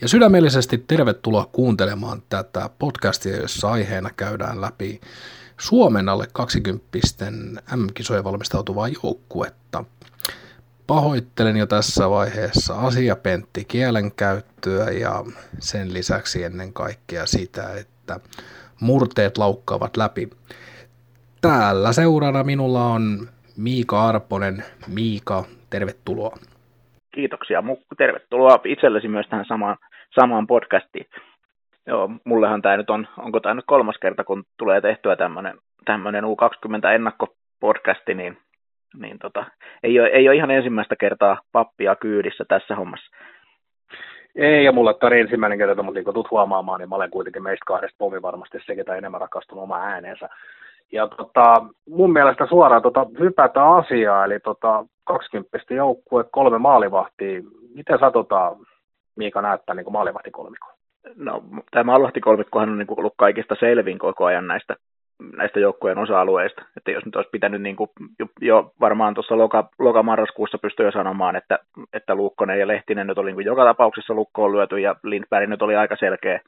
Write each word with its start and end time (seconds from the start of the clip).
Ja 0.00 0.08
sydämellisesti 0.08 0.78
tervetuloa 0.78 1.48
kuuntelemaan 1.52 2.22
tätä 2.28 2.70
podcastia, 2.78 3.36
jossa 3.36 3.70
aiheena 3.70 4.10
käydään 4.16 4.60
läpi 4.60 5.00
Suomen 5.60 6.08
alle 6.08 6.24
20 6.32 6.86
M-kisojen 7.76 8.24
valmistautuvaa 8.24 8.88
joukkuetta. 8.88 9.84
Pahoittelen 10.86 11.56
jo 11.56 11.66
tässä 11.66 12.10
vaiheessa 12.10 12.74
asiapentti 12.74 13.64
kielenkäyttöä 13.64 14.90
ja 14.90 15.24
sen 15.58 15.94
lisäksi 15.94 16.44
ennen 16.44 16.72
kaikkea 16.72 17.26
sitä, 17.26 17.74
että 17.80 18.20
murteet 18.80 19.38
laukkaavat 19.38 19.96
läpi. 19.96 20.30
Täällä 21.40 21.92
seurana 21.92 22.44
minulla 22.44 22.86
on 22.86 23.28
Miika 23.56 24.08
Arponen. 24.08 24.64
Miika, 24.86 25.44
tervetuloa. 25.70 26.38
Kiitoksia 27.14 27.62
Mukku, 27.62 27.94
tervetuloa 27.94 28.60
itsellesi 28.64 29.08
myös 29.08 29.26
tähän 29.26 29.44
samaan, 29.48 29.76
samaan 30.14 30.46
podcastiin. 30.46 31.06
Joo, 31.86 32.10
mullehan 32.24 32.62
tämä 32.62 32.76
nyt 32.76 32.90
on, 32.90 33.08
onko 33.18 33.40
tämä 33.40 33.54
nyt 33.54 33.64
kolmas 33.66 33.96
kerta, 34.00 34.24
kun 34.24 34.44
tulee 34.58 34.80
tehtyä 34.80 35.16
tämmöinen, 35.16 35.58
tämmöinen 35.84 36.24
U20 36.24 36.88
ennakkopodcasti, 36.94 38.14
niin, 38.14 38.38
niin 38.96 39.18
tota, 39.18 39.44
ei, 39.82 40.00
ole, 40.00 40.08
ei 40.08 40.28
ole 40.28 40.36
ihan 40.36 40.50
ensimmäistä 40.50 40.96
kertaa 40.96 41.40
pappia 41.52 41.96
kyydissä 41.96 42.44
tässä 42.48 42.74
hommassa. 42.76 43.16
Ei, 44.36 44.64
ja 44.64 44.72
mulle 44.72 44.94
tämä 44.94 45.16
ensimmäinen 45.16 45.58
kerta, 45.58 45.82
mutta 45.82 45.98
niin 45.98 46.04
kun 46.04 46.14
tulet 46.14 46.30
huomaamaan, 46.30 46.80
niin 46.80 46.88
mä 46.88 46.96
olen 46.96 47.10
kuitenkin 47.10 47.42
meistä 47.42 47.64
kahdesta 47.66 47.96
pomi 47.98 48.22
varmasti 48.22 48.58
se, 48.66 48.76
ketä 48.76 48.94
enemmän 48.94 49.20
rakastunut 49.20 49.64
oma 49.64 49.78
ääneensä. 49.78 50.28
Ja 50.92 51.08
tota, 51.08 51.64
mun 51.88 52.12
mielestä 52.12 52.46
suoraan 52.46 52.82
tota, 52.82 53.06
hypätä 53.18 53.64
asiaa, 53.64 54.24
eli 54.24 54.40
tota, 54.40 54.84
20 55.04 55.74
joukkue, 55.74 56.24
kolme 56.30 56.58
maalivahtia. 56.58 57.42
Miten 57.74 57.98
sä 57.98 58.10
tota, 58.10 58.56
Miika 59.18 59.42
näyttää 59.42 59.74
niin 59.74 59.92
maalivahtikolmikko? 59.92 60.68
No, 61.16 61.42
tämä 61.70 61.84
maalivahtikolmikkohan 61.84 62.68
on 62.68 62.78
niin 62.78 62.86
ollut 62.96 63.14
kaikista 63.16 63.54
selvin 63.60 63.98
koko 63.98 64.24
ajan 64.24 64.46
näistä, 64.46 64.76
näistä 65.36 65.60
joukkueen 65.60 65.98
osa-alueista. 65.98 66.62
Että 66.76 66.90
jos 66.90 67.04
nyt 67.04 67.16
olisi 67.16 67.30
pitänyt 67.30 67.62
niin 67.62 67.76
kuin 67.76 67.90
jo, 68.18 68.26
jo 68.40 68.72
varmaan 68.80 69.14
tuossa 69.14 69.38
loka, 69.38 69.68
loka-marraskuussa 69.78 70.58
pystyä 70.58 70.86
jo 70.86 70.92
sanomaan, 70.92 71.36
että, 71.36 71.58
että 71.92 72.14
Luukkonen 72.14 72.58
ja 72.58 72.66
Lehtinen 72.66 73.06
nyt 73.06 73.18
oli 73.18 73.32
niin 73.32 73.46
joka 73.46 73.64
tapauksessa 73.64 74.14
lukkoon 74.14 74.52
lyöty 74.52 74.78
ja 74.78 74.96
Lindberg 75.02 75.48
nyt 75.48 75.62
oli 75.62 75.76
aika 75.76 75.96
selkeä, 75.96 76.40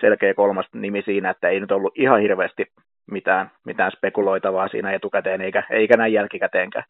selkeä 0.00 0.34
kolmas 0.34 0.66
nimi 0.74 1.02
siinä, 1.02 1.30
että 1.30 1.48
ei 1.48 1.60
nyt 1.60 1.72
ollut 1.72 1.98
ihan 1.98 2.20
hirveästi 2.20 2.66
mitään, 3.10 3.50
mitään 3.64 3.92
spekuloitavaa 3.92 4.68
siinä 4.68 4.92
etukäteen 4.92 5.40
eikä, 5.40 5.62
eikä 5.70 5.96
näin 5.96 6.12
jälkikäteenkään. 6.12 6.84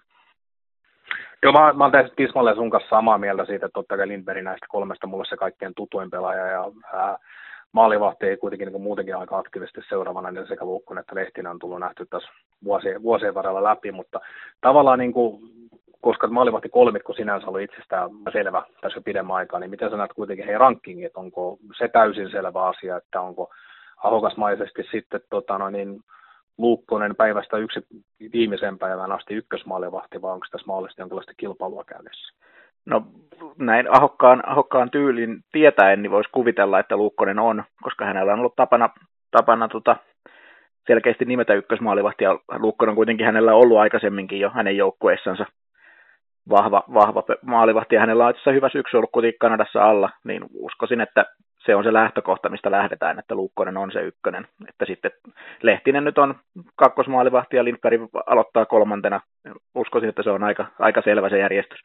Joo, 1.42 1.52
mä, 1.52 1.72
mä 1.72 1.84
oon 1.84 1.92
täysin 1.92 2.16
tismalleen 2.16 2.56
sun 2.56 2.70
kanssa 2.70 2.90
samaa 2.90 3.18
mieltä 3.18 3.44
siitä, 3.44 3.66
että 3.66 3.74
totta 3.74 3.96
kai 3.96 4.08
Lindberg 4.08 4.42
näistä 4.42 4.66
kolmesta 4.68 5.06
mulle 5.06 5.24
se 5.24 5.36
kaikkein 5.36 5.74
tutuin 5.76 6.10
pelaaja 6.10 6.46
ja 6.46 6.64
ää, 6.92 7.16
maalivahti 7.72 8.26
ei 8.26 8.36
kuitenkin 8.36 8.72
niin 8.72 8.82
muutenkin 8.82 9.16
aika 9.16 9.38
aktiivisesti 9.38 9.80
seuraavana, 9.88 10.30
niin 10.30 10.46
sekä 10.46 10.64
Luukkonen 10.64 11.00
että 11.00 11.14
Lehtinen 11.14 11.50
on 11.50 11.58
tullut 11.58 11.80
nähty 11.80 12.06
tässä 12.06 12.28
vuosien, 12.64 13.02
vuosien 13.02 13.34
varrella 13.34 13.62
läpi, 13.62 13.92
mutta 13.92 14.20
tavallaan 14.60 14.98
niin 14.98 15.12
kuin, 15.12 15.40
koska 16.00 16.26
maalivahti 16.28 16.68
kolmikko 16.68 17.12
sinänsä 17.12 17.46
oli 17.46 17.64
itsestään 17.64 18.10
selvä 18.32 18.62
tässä 18.80 18.98
jo 18.98 19.02
pidemmän 19.02 19.36
aikaa, 19.36 19.60
niin 19.60 19.70
miten 19.70 19.90
sä 19.90 19.96
näet 19.96 20.12
kuitenkin 20.12 20.44
heidän 20.44 20.60
rankingin, 20.60 21.06
että 21.06 21.20
onko 21.20 21.58
se 21.78 21.88
täysin 21.88 22.30
selvä 22.30 22.64
asia, 22.64 22.96
että 22.96 23.20
onko 23.20 23.50
ahokasmaisesti 23.96 24.82
sitten 24.90 25.20
tota, 25.30 25.58
no 25.58 25.70
niin, 25.70 26.00
Luukkonen 26.58 27.16
päivästä 27.16 27.56
yksi 27.56 27.80
viimeisen 28.32 28.78
päivän 28.78 29.12
asti 29.12 29.34
ykkösmaalivahti, 29.34 30.22
vai 30.22 30.32
onko 30.32 30.46
tässä 30.50 30.66
mahdollisesti 30.66 31.02
jonkinlaista 31.02 31.32
kilpailua 31.36 31.84
käynnissä? 31.84 32.34
No 32.86 33.06
näin 33.58 33.96
ahokkaan, 33.96 34.48
ahokkaan 34.48 34.90
tyylin 34.90 35.40
tietäen, 35.52 36.02
niin 36.02 36.10
voisi 36.10 36.30
kuvitella, 36.32 36.78
että 36.78 36.96
Luukkonen 36.96 37.38
on, 37.38 37.64
koska 37.82 38.04
hänellä 38.04 38.32
on 38.32 38.38
ollut 38.38 38.56
tapana, 38.56 38.90
tapana 39.30 39.68
tota, 39.68 39.96
selkeästi 40.86 41.24
nimetä 41.24 41.54
ykkösmaalivahti, 41.54 42.24
ja 42.24 42.38
Luukkonen 42.58 42.90
on 42.90 42.96
kuitenkin 42.96 43.26
hänellä 43.26 43.54
ollut 43.54 43.78
aikaisemminkin 43.78 44.40
jo 44.40 44.50
hänen 44.50 44.76
joukkueessansa 44.76 45.46
vahva, 46.50 46.84
vahva 46.94 47.22
maalivahti, 47.42 47.94
ja 47.94 48.00
hänellä 48.00 48.26
on 48.26 48.30
itse 48.30 48.52
hyvä 48.52 48.68
syksy 48.68 48.96
ollut 48.96 49.12
kuitenkin 49.12 49.38
Kanadassa 49.38 49.82
alla, 49.82 50.10
niin 50.24 50.44
uskoisin, 50.54 51.00
että 51.00 51.24
se 51.66 51.74
on 51.74 51.84
se 51.84 51.92
lähtökohta, 51.92 52.48
mistä 52.48 52.70
lähdetään, 52.70 53.18
että 53.18 53.34
Luukkonen 53.34 53.76
on 53.76 53.92
se 53.92 54.00
ykkönen. 54.00 54.48
Että 54.68 54.84
sitten 54.86 55.10
Lehtinen 55.62 56.04
nyt 56.04 56.18
on 56.18 56.34
kakkosmaalivahti 56.76 57.56
ja 57.56 57.64
Lindberg 57.64 58.00
aloittaa 58.26 58.66
kolmantena. 58.66 59.20
Uskoisin, 59.74 60.08
että 60.08 60.22
se 60.22 60.30
on 60.30 60.44
aika, 60.44 60.66
aika 60.78 61.02
selvä 61.02 61.28
se 61.28 61.38
järjestys. 61.38 61.84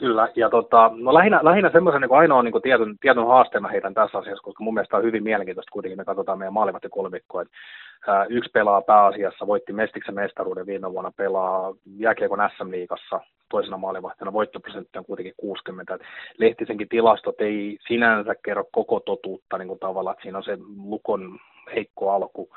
Kyllä, 0.00 0.28
ja 0.36 0.50
tota, 0.50 0.90
no 0.94 1.14
lähinnä, 1.14 1.40
lähinnä 1.42 1.70
semmoisen 1.70 2.00
niin 2.00 2.12
ainoa 2.12 2.42
niin 2.42 2.62
tietyn, 2.62 2.96
tietyn 3.00 3.26
haasteen 3.26 3.62
mä 3.62 3.68
heitän 3.68 3.94
tässä 3.94 4.18
asiassa, 4.18 4.42
koska 4.42 4.64
mun 4.64 4.74
mielestä 4.74 4.96
on 4.96 5.02
hyvin 5.02 5.22
mielenkiintoista 5.22 5.72
kuitenkin, 5.72 5.98
me 5.98 6.04
katsotaan 6.04 6.38
meidän 6.38 6.52
maalivahtikolmikkoa, 6.52 7.42
että 7.42 8.26
yksi 8.28 8.50
pelaa 8.50 8.82
pääasiassa, 8.82 9.46
voitti 9.46 9.72
Mestiksen 9.72 10.14
mestaruuden 10.14 10.66
viime 10.66 10.92
vuonna, 10.92 11.12
pelaa 11.16 11.74
jääkiekon 11.98 12.50
SM-liigassa, 12.56 13.20
toisena 13.50 13.76
maalivahtina 13.76 14.32
voittoprosentti 14.32 14.98
on 14.98 15.04
kuitenkin 15.04 15.34
60. 15.36 15.94
Et 15.94 16.00
Lehtisenkin 16.38 16.88
tilastot 16.88 17.40
ei 17.40 17.78
sinänsä 17.88 18.34
kerro 18.44 18.64
koko 18.72 19.00
totuutta 19.00 19.58
niin 19.58 19.68
kuin 19.68 19.80
tavallaan, 19.80 20.14
että 20.14 20.22
siinä 20.22 20.38
on 20.38 20.44
se 20.44 20.58
Lukon 20.84 21.38
heikko 21.74 22.10
alku, 22.10 22.50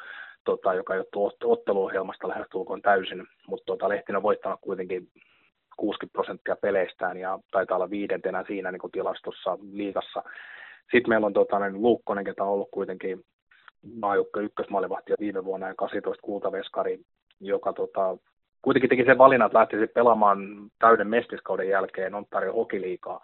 tota, 0.44 0.74
joka 0.74 0.96
johtuu 0.96 1.31
otteluohjelmasta 1.44 2.28
lähestulkoon 2.28 2.81
täysin, 2.81 3.24
mutta 3.48 3.66
tota, 3.66 3.90
Lehtinen 3.90 4.18
on 4.18 4.24
voittanut 4.24 4.60
kuitenkin 4.62 5.08
60 5.78 6.13
prosenttia 6.13 6.56
peleistään 6.56 7.17
ja 7.17 7.39
taitaa 7.51 7.78
olla 7.78 7.89
viidentenä 7.89 8.44
siinä 8.47 8.72
niin 8.72 8.79
kuin 8.79 8.91
tilastossa 8.91 9.57
liigassa. 9.72 10.23
Sitten 10.91 11.09
meillä 11.09 11.28
on 11.28 11.34
tota, 11.34 11.59
niin 11.59 11.81
Luukkonen, 11.81 12.25
ketä 12.25 12.44
on 12.44 12.50
ollut 12.50 12.72
kuitenkin 12.72 13.23
maajukka 14.00 14.39
ykkösmaalivahti 14.39 15.13
viime 15.19 15.45
vuonna 15.45 15.67
ja 15.67 15.75
18 15.75 16.22
kultaveskari, 16.22 17.00
joka 17.39 17.73
tota, 17.73 18.17
kuitenkin 18.62 18.89
teki 18.89 19.06
sen 19.06 19.17
valinnan, 19.17 19.45
että 19.45 19.59
lähtisi 19.59 19.88
pelaamaan 19.88 20.39
täyden 20.79 21.07
mestiskauden 21.07 21.69
jälkeen 21.69 22.16
Ontario 22.16 22.53
Hokiliikaa. 22.53 23.19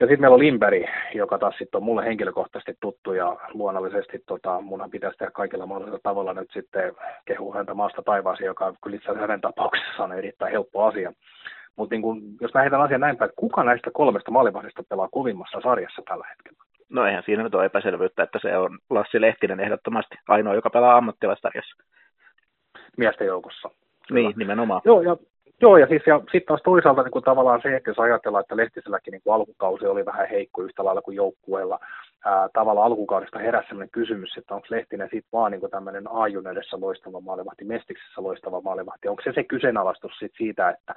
Ja 0.00 0.06
sitten 0.06 0.20
meillä 0.20 0.34
on 0.34 0.40
Limberi, 0.40 0.84
joka 1.14 1.38
taas 1.38 1.54
sitten 1.58 1.78
on 1.78 1.82
mulle 1.82 2.04
henkilökohtaisesti 2.04 2.74
tuttu 2.80 3.12
ja 3.12 3.36
luonnollisesti 3.54 4.22
tota, 4.26 4.60
munhan 4.60 4.90
pitäisi 4.90 5.18
tehdä 5.18 5.30
kaikilla 5.30 5.66
mahdollisilla 5.66 6.00
tavalla 6.02 6.34
nyt 6.34 6.50
sitten 6.52 6.92
kehua 7.24 7.54
häntä 7.54 7.74
maasta 7.74 8.02
taivaasi, 8.02 8.44
joka 8.44 8.74
kyllä 8.84 8.96
itse 8.96 9.20
hänen 9.20 9.40
tapauksessaan 9.40 10.12
on 10.12 10.18
erittäin 10.18 10.52
helppo 10.52 10.84
asia. 10.84 11.12
Mutta 11.78 11.94
niin 11.94 12.36
jos 12.40 12.54
mä 12.54 12.60
heitän 12.60 12.80
asian 12.80 13.00
näin 13.00 13.16
päin, 13.16 13.30
kuka 13.36 13.64
näistä 13.64 13.90
kolmesta 13.92 14.30
maalivahdista 14.30 14.82
pelaa 14.88 15.08
kovimmassa 15.08 15.60
sarjassa 15.60 16.02
tällä 16.08 16.26
hetkellä? 16.30 16.58
No 16.88 17.06
eihän 17.06 17.22
siinä 17.26 17.42
nyt 17.42 17.54
ole 17.54 17.64
epäselvyyttä, 17.64 18.22
että 18.22 18.38
se 18.42 18.56
on 18.56 18.78
Lassi 18.90 19.20
Lehtinen 19.20 19.60
ehdottomasti 19.60 20.14
ainoa, 20.28 20.54
joka 20.54 20.70
pelaa 20.70 20.96
ammattilaistarjassa. 20.96 21.82
Miesten 22.96 23.26
joukossa. 23.26 23.70
Niin, 24.10 24.32
nimenomaan. 24.36 24.80
Joo, 24.84 25.00
ja 25.00 25.16
Joo, 25.60 25.76
ja 25.76 25.86
siis 25.86 26.02
ja 26.06 26.18
sitten 26.18 26.46
taas 26.46 26.60
toisaalta 26.64 27.02
niin 27.02 27.10
kuin 27.10 27.24
tavallaan 27.24 27.60
se, 27.62 27.76
että 27.76 27.90
jos 27.90 27.98
ajatellaan, 27.98 28.42
että 28.42 28.56
Lehtiselläkin 28.56 29.12
niin 29.12 29.22
kuin 29.24 29.34
alkukausi 29.34 29.86
oli 29.86 30.06
vähän 30.06 30.28
heikko 30.28 30.62
yhtä 30.62 30.84
lailla 30.84 31.02
kuin 31.02 31.16
joukkueella, 31.16 31.78
ää, 32.24 32.48
tavallaan 32.52 32.86
alkukaudesta 32.86 33.38
heräsi 33.38 33.68
sellainen 33.68 33.90
kysymys, 33.90 34.36
että 34.36 34.54
onko 34.54 34.66
Lehtinen 34.70 35.08
sitten 35.12 35.28
vaan 35.32 35.52
niin 35.52 35.70
tämmöinen 35.70 36.04
Aajun 36.10 36.46
edessä 36.46 36.80
loistava 36.80 37.20
maalivahti, 37.20 37.64
Mestiksessä 37.64 38.22
loistava 38.22 38.60
maalivahti, 38.60 39.08
onko 39.08 39.22
se 39.22 39.32
se 39.34 39.44
kyseenalaistus 39.44 40.12
sit 40.18 40.32
siitä, 40.36 40.70
että 40.70 40.94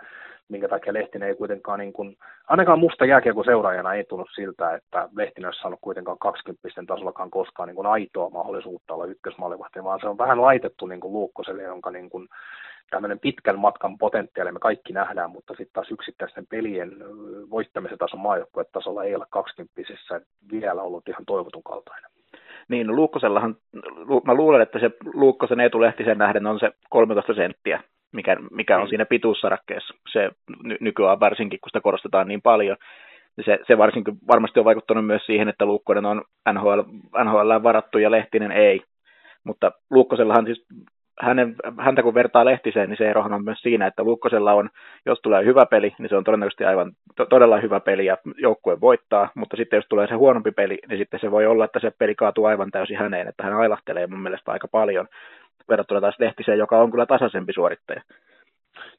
minkä 0.49 0.67
takia 0.67 0.93
Lehtinen 0.93 1.27
ei 1.29 1.35
kuitenkaan, 1.35 1.79
niin 1.79 1.93
kuin, 1.93 2.17
ainakaan 2.47 2.79
musta 2.79 3.05
jääkiekon 3.05 3.45
seuraajana 3.45 3.93
ei 3.93 4.03
tullut 4.03 4.29
siltä, 4.35 4.75
että 4.75 5.09
Lehtinen 5.15 5.47
olisi 5.47 5.61
saanut 5.61 5.79
kuitenkaan 5.81 6.17
20 6.19 6.69
tasollakaan 6.87 7.31
koskaan 7.31 7.67
niin 7.67 7.75
kuin 7.75 7.87
aitoa 7.87 8.29
mahdollisuutta 8.29 8.93
olla 8.93 9.05
ykkösmaalivahti, 9.05 9.83
vaan 9.83 9.99
se 9.99 10.07
on 10.07 10.17
vähän 10.17 10.41
laitettu 10.41 10.85
niin 10.85 10.99
kuin 10.99 11.13
Luukkoselle, 11.13 11.63
jonka 11.63 11.91
niin 11.91 12.09
kuin, 12.09 12.27
tämmöinen 12.89 13.19
pitkän 13.19 13.59
matkan 13.59 13.97
potentiaali 13.97 14.51
me 14.51 14.59
kaikki 14.59 14.93
nähdään, 14.93 15.31
mutta 15.31 15.53
sitten 15.53 15.73
taas 15.73 15.91
yksittäisten 15.91 16.47
pelien 16.47 16.91
voittamisen 17.49 17.97
tason 17.97 18.19
maajoukkuetasolla 18.19 19.03
ei 19.03 19.15
ole 19.15 19.25
20 19.29 19.73
vielä 20.51 20.81
ollut 20.81 21.09
ihan 21.09 21.25
toivotun 21.25 21.63
kaltainen. 21.63 22.11
Niin, 22.67 22.87
no 22.87 22.93
Luukkosellahan, 22.93 23.55
mä 24.25 24.33
luulen, 24.33 24.61
että 24.61 24.79
se 24.79 24.91
Luukkosen 25.13 25.59
etulehtisen 25.59 26.17
nähden 26.17 26.47
on 26.47 26.59
se 26.59 26.71
13 26.89 27.33
senttiä, 27.33 27.83
mikä, 28.11 28.37
mikä 28.51 28.77
on 28.77 28.83
mm. 28.83 28.89
siinä 28.89 29.05
pituussarakkeessa. 29.05 29.93
Se 30.11 30.31
ny- 30.63 30.77
nykyään 30.79 31.19
varsinkin, 31.19 31.59
kun 31.59 31.69
sitä 31.69 31.81
korostetaan 31.81 32.27
niin 32.27 32.41
paljon. 32.41 32.77
Se, 33.45 33.59
se 33.67 33.77
varsinkin 33.77 34.17
varmasti 34.27 34.59
on 34.59 34.65
vaikuttanut 34.65 35.05
myös 35.05 35.25
siihen, 35.25 35.49
että 35.49 35.65
Luukkonen 35.65 36.05
on 36.05 36.21
NHL, 36.53 36.81
NHL 37.23 37.63
varattu 37.63 37.97
ja 37.97 38.11
Lehtinen 38.11 38.51
ei. 38.51 38.81
Mutta 39.43 39.71
Luukkosellahan 39.89 40.45
siis 40.45 40.65
hänen, 41.21 41.55
häntä 41.77 42.03
kun 42.03 42.13
vertaa 42.13 42.45
Lehtiseen, 42.45 42.89
niin 42.89 42.97
se 42.97 43.09
erohan 43.09 43.33
on 43.33 43.43
myös 43.43 43.61
siinä, 43.61 43.87
että 43.87 44.03
Lukkosella 44.03 44.53
on, 44.53 44.69
jos 45.05 45.19
tulee 45.21 45.45
hyvä 45.45 45.65
peli, 45.65 45.95
niin 45.99 46.09
se 46.09 46.15
on 46.15 46.23
todennäköisesti 46.23 46.65
aivan 46.65 46.91
to, 47.15 47.25
todella 47.25 47.59
hyvä 47.59 47.79
peli 47.79 48.05
ja 48.05 48.17
joukkue 48.37 48.81
voittaa, 48.81 49.29
mutta 49.35 49.57
sitten 49.57 49.77
jos 49.77 49.85
tulee 49.89 50.07
se 50.07 50.15
huonompi 50.15 50.51
peli, 50.51 50.79
niin 50.89 50.99
sitten 50.99 51.19
se 51.19 51.31
voi 51.31 51.45
olla, 51.45 51.65
että 51.65 51.79
se 51.79 51.91
peli 51.97 52.15
kaatuu 52.15 52.45
aivan 52.45 52.71
täysin 52.71 52.97
häneen, 52.97 53.27
että 53.27 53.43
hän 53.43 53.53
ailahtelee 53.53 54.07
mun 54.07 54.23
mielestä 54.23 54.51
aika 54.51 54.67
paljon 54.67 55.07
verrattuna 55.69 56.01
taas 56.01 56.19
Lehtiseen, 56.19 56.57
joka 56.57 56.77
on 56.77 56.91
kyllä 56.91 57.05
tasaisempi 57.05 57.53
suorittaja. 57.53 58.01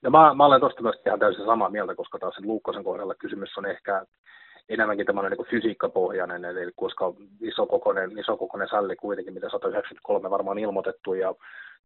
Ja 0.02 0.10
mä, 0.10 0.34
mä 0.34 0.46
olen 0.46 0.60
tuosta 0.60 0.82
myös 0.82 1.02
ihan 1.06 1.18
täysin 1.18 1.44
samaa 1.44 1.70
mieltä, 1.70 1.94
koska 1.94 2.18
taas 2.18 2.34
sen 2.34 2.46
Luukkosen 2.46 2.84
kohdalla 2.84 3.14
kysymys 3.14 3.58
on 3.58 3.66
ehkä 3.66 4.02
enemmänkin 4.68 5.06
tämmöinen 5.06 5.32
niin 5.32 5.46
fysiikkapohjainen, 5.46 6.44
eli 6.44 6.72
koska 6.76 7.14
isokokoinen, 7.40 8.18
isokokoinen 8.18 8.68
salli 8.68 8.96
kuitenkin, 8.96 9.34
mitä 9.34 9.48
193 9.48 10.30
varmaan 10.30 10.58
ilmoitettu, 10.58 11.14
ja 11.14 11.34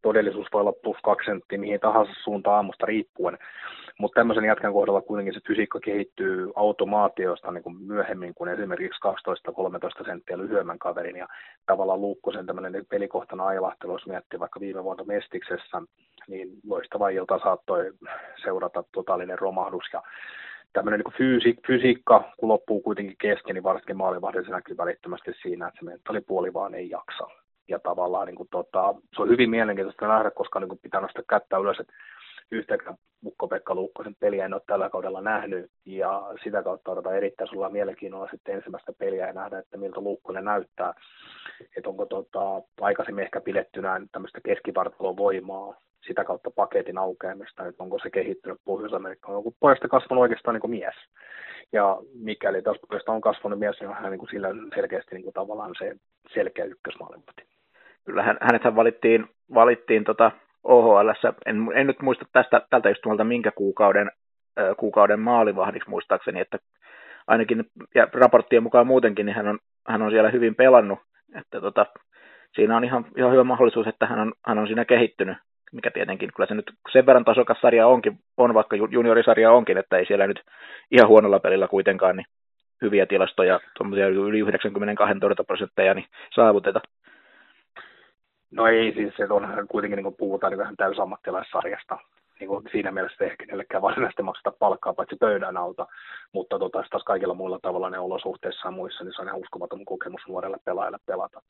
todellisuus 0.02 0.46
voi 0.52 0.60
olla 0.60 0.72
plus 0.72 0.96
kaksi 1.02 1.26
senttiä 1.26 1.58
mihin 1.58 1.80
tahansa 1.80 2.12
suuntaan 2.24 2.56
aamusta 2.56 2.86
riippuen. 2.86 3.38
Mutta 3.98 4.20
tämmöisen 4.20 4.44
jätkän 4.44 4.72
kohdalla 4.72 5.02
kuitenkin 5.02 5.34
se 5.34 5.40
fysiikka 5.48 5.80
kehittyy 5.80 6.52
automaatiosta 6.54 7.52
niin 7.52 7.62
kuin 7.62 7.76
myöhemmin 7.82 8.34
kuin 8.34 8.50
esimerkiksi 8.50 9.00
12-13 10.02 10.06
senttiä 10.06 10.38
lyhyemmän 10.38 10.78
kaverin. 10.78 11.16
Ja 11.16 11.26
tavallaan 11.66 12.00
Luukkosen 12.00 12.46
tämmöinen 12.46 12.86
pelikohtana 12.90 13.46
ailahtelu, 13.46 13.92
jos 13.92 14.06
miettii 14.06 14.40
vaikka 14.40 14.60
viime 14.60 14.84
vuonna 14.84 15.04
Mestiksessä, 15.04 15.82
niin 16.28 16.48
loistava 16.68 17.08
ilta 17.08 17.38
saattoi 17.38 17.92
seurata 18.42 18.84
totaalinen 18.92 19.38
romahdus. 19.38 19.84
Ja 19.92 20.02
tämmöinen 20.76 21.00
niin 21.00 21.14
fysi- 21.14 21.60
fysiikka, 21.66 22.32
kun 22.36 22.48
loppuu 22.48 22.80
kuitenkin 22.80 23.16
kesken, 23.20 23.54
niin 23.54 23.62
varsinkin 23.62 23.96
maalivahdissa 23.96 24.52
näkyy 24.52 24.76
välittömästi 24.76 25.32
siinä, 25.42 25.68
että 25.68 25.78
se 25.78 25.84
mentalipuoli 25.84 26.52
vaan 26.54 26.74
ei 26.74 26.90
jaksa. 26.90 27.26
Ja 27.68 27.78
tavallaan 27.78 28.26
niin 28.26 28.36
kuin, 28.36 28.48
tota, 28.50 28.94
se 29.16 29.22
on 29.22 29.28
hyvin 29.28 29.50
mielenkiintoista 29.50 30.08
nähdä, 30.08 30.30
koska 30.30 30.60
niin 30.60 30.68
kuin, 30.68 30.78
pitää 30.82 31.00
nostaa 31.00 31.22
kättä 31.28 31.56
ylös, 31.56 31.80
että 31.80 31.92
yhtäkään 32.50 32.96
Mukko-Pekka 33.20 33.74
Luukkosen 33.74 34.16
peliä 34.20 34.44
en 34.44 34.54
ole 34.54 34.62
tällä 34.66 34.90
kaudella 34.90 35.20
nähnyt, 35.20 35.70
ja 35.84 36.22
sitä 36.44 36.62
kautta 36.62 36.90
odotetaan 36.90 37.16
erittäin 37.16 37.48
sulla 37.48 37.70
mielenkiinnolla 37.70 38.28
sitten 38.30 38.54
ensimmäistä 38.54 38.92
peliä 38.98 39.26
ja 39.26 39.32
nähdä, 39.32 39.58
että 39.58 39.76
miltä 39.76 40.00
Luukkonen 40.00 40.44
näyttää, 40.44 40.94
että 41.76 41.90
onko 41.90 42.06
tota, 42.06 42.62
aikaisemmin 42.80 43.24
ehkä 43.24 43.40
pidettynä 43.40 44.00
tämmöistä 44.12 44.40
keskivartalon 44.44 45.16
voimaa, 45.16 45.74
sitä 46.06 46.24
kautta 46.24 46.50
paketin 46.50 46.98
aukeamista, 46.98 47.66
että 47.66 47.82
onko 47.82 47.98
se 47.98 48.10
kehittynyt 48.10 48.60
Pohjois-Amerikkaan, 48.64 49.36
onko 49.36 49.52
pojasta 49.60 49.88
kasvanut 49.88 50.22
oikeastaan 50.22 50.54
niin 50.54 50.60
kuin 50.60 50.70
mies. 50.70 50.94
Ja 51.72 51.98
mikäli 52.14 52.62
taas 52.62 52.78
pojasta 52.88 53.12
on 53.12 53.20
kasvanut 53.20 53.58
mies, 53.58 53.80
niin 53.80 53.88
on 53.90 53.96
hän 53.96 54.10
niin 54.10 54.18
kuin 54.18 54.30
sillä 54.30 54.48
selkeästi 54.74 55.14
niin 55.14 55.24
kuin 55.24 55.34
tavallaan 55.34 55.74
se 55.78 55.96
selkeä 56.34 56.64
ykkösmaailmatti 56.64 57.42
kyllä 58.06 58.22
hän, 58.22 58.38
hänet 58.40 58.62
valittiin, 58.76 59.26
valittiin 59.54 60.04
tota 60.04 60.30
OHL, 60.66 61.10
en, 61.46 61.56
en, 61.74 61.86
nyt 61.86 62.02
muista 62.02 62.24
tästä, 62.32 62.60
tältä 62.70 62.88
istumalta 62.88 63.24
minkä 63.24 63.50
kuukauden, 63.50 64.10
kuukauden 64.76 65.20
maalivahdiksi 65.20 65.90
muistaakseni, 65.90 66.40
että 66.40 66.58
ainakin 67.26 67.64
ja 67.94 68.08
raporttien 68.12 68.62
mukaan 68.62 68.86
muutenkin, 68.86 69.26
niin 69.26 69.36
hän 69.36 69.48
on, 69.48 69.58
hän 69.88 70.02
on 70.02 70.10
siellä 70.10 70.30
hyvin 70.30 70.54
pelannut, 70.54 70.98
että 71.34 71.60
tota, 71.60 71.86
siinä 72.54 72.76
on 72.76 72.84
ihan, 72.84 73.04
ihan 73.16 73.32
hyvä 73.32 73.44
mahdollisuus, 73.44 73.86
että 73.86 74.06
hän 74.06 74.18
on, 74.18 74.32
hän 74.46 74.58
on 74.58 74.66
siinä 74.66 74.84
kehittynyt, 74.84 75.36
mikä 75.72 75.90
tietenkin, 75.90 76.30
kyllä 76.36 76.46
se 76.46 76.54
nyt 76.54 76.70
sen 76.92 77.06
verran 77.06 77.24
tasokas 77.24 77.60
sarja 77.60 77.86
onkin, 77.86 78.18
on 78.36 78.54
vaikka 78.54 78.76
juniorisarja 78.76 79.52
onkin, 79.52 79.78
että 79.78 79.96
ei 79.96 80.06
siellä 80.06 80.26
nyt 80.26 80.40
ihan 80.90 81.08
huonolla 81.08 81.40
pelillä 81.40 81.68
kuitenkaan 81.68 82.16
niin 82.16 82.26
hyviä 82.82 83.06
tilastoja, 83.06 83.60
tuommoisia 83.78 84.08
yli 84.08 84.38
92 84.38 85.14
prosentteja 85.46 85.94
niin 85.94 86.06
saavuteta. 86.34 86.80
No 88.50 88.66
ei, 88.66 88.92
siis 88.94 89.14
se 89.16 89.26
on 89.30 89.66
kuitenkin, 89.70 89.96
niin 89.96 90.04
kuin 90.04 90.16
puhutaan, 90.18 90.50
niin 90.50 90.58
vähän 90.58 90.76
täysammattilaissarjasta. 90.76 91.98
Niin 92.40 92.48
kuin 92.48 92.64
siinä 92.72 92.90
mielessä 92.92 93.24
ehkä 93.24 93.36
kenellekään 93.36 93.82
varsinaisesti 93.82 94.22
maksata 94.22 94.56
palkkaa 94.58 94.92
paitsi 94.92 95.16
pöydän 95.20 95.56
alta, 95.56 95.86
mutta 96.32 96.58
tota, 96.58 96.82
taas 96.90 97.04
kaikilla 97.04 97.34
muilla 97.34 97.58
tavalla 97.62 97.90
ne 97.90 97.98
olosuhteissa 97.98 98.68
ja 98.68 98.72
muissa, 98.72 99.04
niin 99.04 99.12
se 99.16 99.22
on 99.22 99.28
ihan 99.28 99.40
uskomaton 99.40 99.84
kokemus 99.84 100.20
nuorelle 100.28 100.56
pelaajalle 100.64 100.98
pelata. 101.06 101.42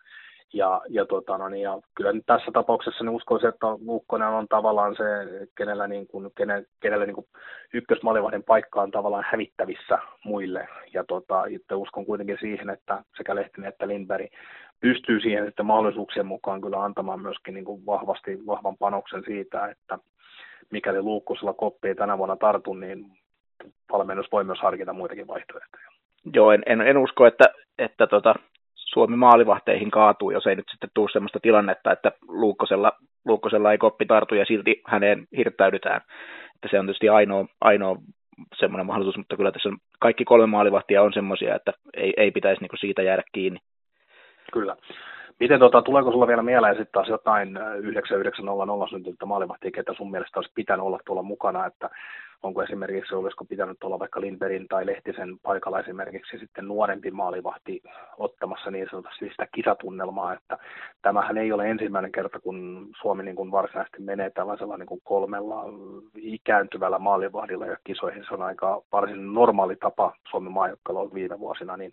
Ja, 0.53 0.83
ja, 0.89 1.07
tota, 1.07 1.39
no 1.39 1.49
niin, 1.49 1.63
ja 1.63 1.79
kyllä 1.95 2.13
nyt 2.13 2.27
tässä 2.27 2.51
tapauksessa 2.53 3.05
niin 3.05 3.15
uskoisin, 3.15 3.49
että 3.49 3.67
Lukkonen 3.67 4.29
on 4.29 4.49
tavallaan 4.49 4.97
se, 4.97 5.05
kenellä, 5.55 5.87
niin 5.87 6.07
kuin, 6.07 6.31
kenellä, 6.37 6.67
kenellä 6.81 7.07
niin 7.07 7.15
kuin 7.15 7.27
paikka 8.47 8.83
on 8.83 8.91
tavallaan 8.91 9.25
hävittävissä 9.31 9.99
muille. 10.25 10.69
Ja 10.95 11.05
tota, 11.05 11.45
uskon 11.75 12.07
kuitenkin 12.07 12.39
siihen, 12.41 12.71
että 12.71 13.05
sekä 13.17 13.35
Lehtinen 13.35 13.69
että 13.69 13.89
Lindberg 13.89 14.27
pystyy 14.81 15.21
siihen 15.21 15.47
sitten 15.47 15.67
mahdollisuuksien 15.67 16.27
mukaan 16.27 16.61
kyllä 16.61 16.85
antamaan 16.85 17.21
myöskin 17.21 17.55
niin 17.55 17.65
kuin 17.65 17.87
vahvasti 17.87 18.47
vahvan 18.47 18.77
panoksen 18.77 19.23
siitä, 19.25 19.67
että 19.67 19.99
mikäli 20.71 21.03
Luukkosella 21.03 21.53
koppi 21.53 21.89
ei 21.89 21.95
tänä 21.95 22.19
vuonna 22.19 22.37
tartu, 22.37 22.75
niin 22.75 23.07
valmennus 23.93 24.33
voi 24.33 24.45
myös 24.45 24.61
harkita 24.61 24.93
muitakin 24.93 25.27
vaihtoehtoja. 25.27 25.89
Joo, 26.35 26.53
en, 26.53 26.63
en, 26.67 26.81
en 26.81 26.99
usko, 26.99 27.27
että, 27.27 27.45
että 27.79 28.07
tota, 28.07 28.35
Suomi 28.75 29.17
maalivahteihin 29.17 29.91
kaatuu, 29.91 30.31
jos 30.31 30.47
ei 30.47 30.57
nyt 30.57 30.69
sitten 30.71 30.91
tule 30.95 31.11
sellaista 31.13 31.41
tilannetta, 31.41 31.93
että 31.93 32.13
Luukkosella, 32.29 32.93
Luukkosella 33.25 33.73
ei 33.73 33.79
koppi 33.79 34.07
tartu 34.07 34.35
ja 34.35 34.45
silti 34.45 34.83
häneen 34.87 35.27
hirttäydytään. 35.37 36.01
Että 36.55 36.69
se 36.71 36.79
on 36.79 36.87
tietysti 36.87 37.09
ainoa, 37.09 37.47
ainoa 37.61 37.97
semmoinen 38.59 38.87
mahdollisuus, 38.87 39.17
mutta 39.17 39.37
kyllä 39.37 39.53
tässä 39.53 39.69
kaikki 40.01 40.25
kolme 40.25 40.47
maalivahtia 40.47 41.03
on 41.03 41.13
semmoisia, 41.13 41.55
että 41.55 41.73
ei, 41.95 42.13
ei 42.17 42.31
pitäisi 42.31 42.61
niinku 42.61 42.77
siitä 42.77 43.03
jäädä 43.03 43.23
kiinni. 43.33 43.59
Kyllä. 44.53 44.77
Miten 45.41 45.61
tota, 45.61 45.83
tuleeko 45.83 46.13
sulla 46.13 46.27
vielä 46.27 46.43
mieleen 46.43 46.75
sitten 46.75 46.93
taas 46.93 47.09
jotain 47.09 47.57
9900 47.57 48.89
syntynyttä 48.89 49.27
maalivahtia, 49.27 49.71
ketä 49.71 49.95
sun 49.95 50.11
mielestä 50.11 50.39
olisi 50.39 50.53
pitänyt 50.55 50.87
olla 50.87 51.01
tuolla 51.05 51.23
mukana, 51.23 51.67
että 51.67 51.91
onko 52.43 52.63
esimerkiksi, 52.63 53.15
olisiko 53.15 53.45
pitänyt 53.45 53.85
olla 53.85 53.99
vaikka 53.99 54.21
Lindbergin 54.21 54.69
tai 54.69 54.87
Lehtisen 54.87 55.39
paikalla 55.43 55.81
esimerkiksi 55.81 56.39
sitten 56.39 56.69
nuorempi 56.69 57.11
maalivahti 57.11 57.83
ottamassa 58.19 58.71
niin 58.71 58.87
sanotusti 58.91 59.29
sitä 59.31 59.47
kisatunnelmaa, 59.55 60.35
että 60.35 60.59
tämähän 61.03 61.39
ei 61.39 61.53
ole 61.53 61.71
ensimmäinen 61.71 62.13
kerta, 62.13 62.41
kun 62.41 62.89
Suomi 63.03 63.23
niin 63.23 63.37
kuin 63.37 63.51
varsinaisesti 63.51 64.03
menee 64.03 64.31
tällaisella 64.31 64.77
niin 64.77 64.87
kuin 64.87 65.01
kolmella 65.05 65.65
ikääntyvällä 66.15 66.99
maalivahdilla 66.99 67.67
ja 67.67 67.77
kisoihin. 67.85 68.25
Se 68.29 68.35
on 68.35 68.43
aika 68.43 68.83
varsin 68.93 69.35
normaali 69.35 69.77
tapa 69.77 70.13
Suomen 70.31 70.53
maajoukkoilla 70.53 71.15
viime 71.15 71.39
vuosina, 71.41 71.77
niin 71.77 71.93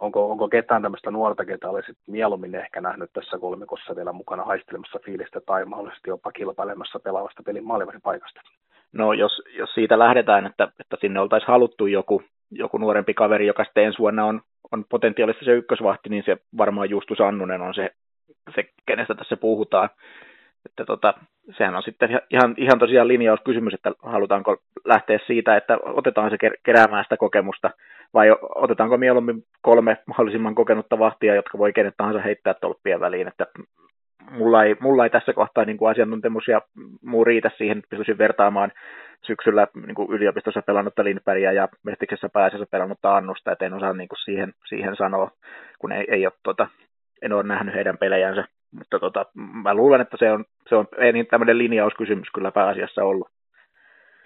onko, 0.00 0.30
onko 0.30 0.48
ketään 0.48 0.82
tämmöistä 0.82 1.10
nuorta, 1.10 1.44
ketä 1.44 1.70
olisit 1.70 1.96
mieluummin 2.06 2.54
ehkä 2.54 2.80
nähnyt 2.80 3.10
tässä 3.12 3.38
kolmikossa 3.38 3.96
vielä 3.96 4.12
mukana 4.12 4.44
haistelemassa 4.44 4.98
fiilistä 5.04 5.40
tai 5.40 5.64
mahdollisesti 5.64 6.10
jopa 6.10 6.32
kilpailemassa 6.32 7.00
pelaavasta 7.00 7.42
pelin 7.42 7.64
maalivahdin 7.64 8.02
paikasta? 8.02 8.40
No 8.92 9.12
jos, 9.12 9.42
jos 9.58 9.74
siitä 9.74 9.98
lähdetään, 9.98 10.46
että, 10.46 10.68
että 10.80 10.96
sinne 11.00 11.20
oltaisiin 11.20 11.48
haluttu 11.48 11.86
joku, 11.86 12.22
joku 12.50 12.78
nuorempi 12.78 13.14
kaveri, 13.14 13.46
joka 13.46 13.64
sitten 13.64 13.84
ensi 13.84 13.98
vuonna 13.98 14.24
on, 14.24 14.40
on 14.72 14.84
potentiaalisesti 14.88 15.44
se 15.44 15.52
ykkösvahti, 15.52 16.08
niin 16.08 16.22
se 16.26 16.36
varmaan 16.56 16.90
Justus 16.90 17.20
Annunen 17.20 17.60
on 17.60 17.74
se, 17.74 17.90
se 18.54 18.64
kenestä 18.86 19.14
tässä 19.14 19.36
puhutaan. 19.36 19.88
Että 20.66 20.84
tota, 20.84 21.14
sehän 21.58 21.76
on 21.76 21.82
sitten 21.82 22.20
ihan, 22.30 22.54
ihan 22.56 22.78
tosiaan 22.78 23.08
linjauskysymys, 23.08 23.74
että 23.74 23.92
halutaanko 24.02 24.56
lähteä 24.84 25.18
siitä, 25.26 25.56
että 25.56 25.78
otetaan 25.82 26.30
se 26.30 26.36
keräämään 26.62 27.04
sitä 27.04 27.16
kokemusta, 27.16 27.70
vai 28.14 28.30
otetaanko 28.54 28.96
mieluummin 28.96 29.42
kolme 29.62 29.96
mahdollisimman 30.06 30.54
kokenutta 30.54 30.98
vahtia, 30.98 31.34
jotka 31.34 31.58
voi 31.58 31.72
kenet 31.72 31.94
tahansa 31.96 32.20
heittää 32.20 32.54
tolppien 32.54 33.00
väliin, 33.00 33.28
että 33.28 33.46
mulla 34.30 34.64
ei, 34.64 34.76
mulla 34.80 35.04
ei 35.04 35.10
tässä 35.10 35.32
kohtaa 35.32 35.64
niin 35.64 35.76
kuin 35.76 35.90
asiantuntemus 35.90 36.48
ja 36.48 36.60
muu 37.02 37.24
riitä 37.24 37.50
siihen, 37.58 37.78
että 37.78 37.88
pystyisin 37.90 38.18
vertaamaan 38.18 38.72
syksyllä 39.26 39.66
niin 39.86 39.94
kuin 39.94 40.10
yliopistossa 40.10 40.62
pelannutta 40.62 41.04
Lindbergia 41.04 41.52
ja 41.52 41.68
Mestiksessä 41.84 42.28
pääasiassa 42.28 42.66
pelannutta 42.70 43.16
Annusta, 43.16 43.52
että 43.52 43.66
en 43.66 43.74
osaa 43.74 43.92
niin 43.92 44.08
kuin 44.08 44.18
siihen, 44.24 44.52
siihen 44.68 44.96
sanoa, 44.96 45.30
kun 45.78 45.92
ei, 45.92 46.04
ei 46.08 46.26
ole, 46.26 46.32
tota, 46.42 46.68
en 47.22 47.32
ole 47.32 47.42
nähnyt 47.42 47.74
heidän 47.74 47.98
pelejänsä. 47.98 48.44
Mutta 48.78 48.98
tota, 48.98 49.26
mä 49.34 49.74
luulen, 49.74 50.00
että 50.00 50.16
se 50.16 50.32
on, 50.32 50.44
se 50.68 50.76
on 50.76 50.86
ei 50.98 51.12
niin 51.12 51.26
tämmöinen 51.26 51.58
linjauskysymys 51.58 52.28
kyllä 52.34 52.50
pääasiassa 52.50 53.04
ollut. 53.04 53.28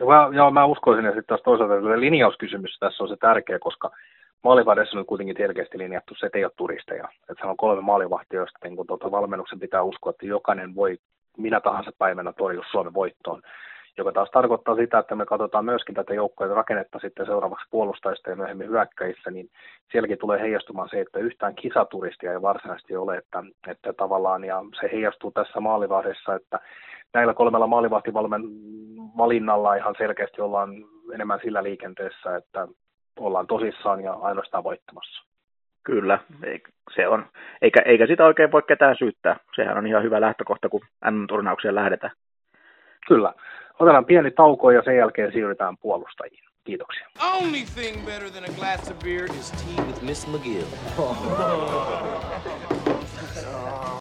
Joo, 0.01 0.11
mä, 0.11 0.37
joo, 0.37 0.51
mä 0.51 0.65
uskoisin, 0.65 1.07
että 1.07 1.23
taas 1.23 1.43
toisaalta 1.43 1.75
että 1.75 2.01
linjauskysymys 2.01 2.79
tässä 2.79 3.05
on 3.05 3.09
se 3.09 3.17
tärkeä, 3.21 3.59
koska 3.59 3.91
maalivahdessa 4.45 4.99
on 4.99 5.07
kuitenkin 5.07 5.37
selkeästi 5.39 5.79
linjattu 5.79 6.15
se, 6.15 6.27
että 6.27 6.39
ei 6.39 6.45
ole 6.45 6.53
turisteja. 6.57 7.09
Että 7.31 7.43
se 7.43 7.47
on 7.47 7.57
kolme 7.57 7.83
maalivahtia, 7.83 8.39
joista 8.39 8.59
niin 8.65 8.77
kun 8.77 8.87
tuota, 8.87 9.11
valmennuksen 9.11 9.61
pitää 9.61 9.83
uskoa, 9.83 10.11
että 10.11 10.27
jokainen 10.27 10.75
voi 10.75 10.97
minä 11.37 11.61
tahansa 11.61 11.91
päivänä 11.99 12.33
torjua 12.33 12.65
Suomen 12.71 12.95
voittoon. 12.95 13.43
Joka 13.99 14.13
taas 14.13 14.31
tarkoittaa 14.31 14.77
sitä, 14.77 14.99
että 14.99 15.17
me 15.17 15.27
katsotaan 15.27 15.65
myöskin 15.65 15.95
tätä 15.95 16.15
joukkojen 16.15 16.57
rakennetta 16.57 16.99
sitten 16.99 17.27
seuraavaksi 17.27 17.67
puolustajista 17.71 18.31
ja 18.31 18.37
myöhemmin 18.37 18.69
hyökkäissä, 18.69 19.31
niin 19.31 19.51
sielläkin 19.93 20.19
tulee 20.19 20.41
heijastumaan 20.41 20.89
se, 20.89 21.01
että 21.01 21.19
yhtään 21.19 21.55
kisaturistia 21.55 22.33
ei 22.33 22.43
varsinaisesti 22.43 22.97
ole, 22.97 23.17
että, 23.17 23.43
että 23.69 23.93
tavallaan, 23.93 24.45
ja 24.45 24.63
se 24.81 24.89
heijastuu 24.93 25.31
tässä 25.31 25.61
maalivahdessa, 25.61 26.35
että 26.35 26.61
näillä 27.15 27.35
kolmella 27.35 27.67
maalivahtivalmen 27.67 28.43
valinnalla 29.17 29.75
ihan 29.75 29.95
selkeästi 29.99 30.41
ollaan 30.41 30.71
enemmän 31.15 31.41
sillä 31.43 31.63
liikenteessä, 31.63 32.37
että 32.37 32.69
ollaan 33.19 33.47
tosissaan 33.47 34.01
ja 34.01 34.13
ainoastaan 34.13 34.65
voittamassa. 34.65 35.25
Kyllä, 35.85 36.19
se 36.95 37.09
on. 37.09 37.27
Eikä, 37.63 37.83
eikä 37.85 38.07
sitä 38.07 38.25
oikein 38.25 38.53
voi 38.53 38.63
ketään 38.63 38.97
syyttää. 38.99 39.37
Sehän 39.57 39.79
on 39.79 39.87
ihan 39.87 40.03
hyvä 40.03 40.21
lähtökohta, 40.21 40.69
kun 40.69 40.81
M-turnaukseen 41.11 41.75
lähdetään. 41.75 42.13
Kyllä. 43.09 43.35
Otetaan 43.79 44.05
pieni 44.05 44.31
tauko 44.31 44.71
ja 44.71 44.83
sen 44.83 44.97
jälkeen 44.97 45.33
siirrytään 45.33 45.77
puolustajiin. 45.79 46.45
Kiitoksia. 46.65 47.09
Only 47.37 47.59
thing 47.75 48.07
better 48.07 48.31
than 48.31 48.45
a 48.45 48.53
glass 48.59 48.91
of 48.91 48.99
beer 48.99 49.25
is 49.25 49.53
tea 49.53 49.85
with 49.87 50.03
Miss 50.03 50.27
McGill. 50.27 50.65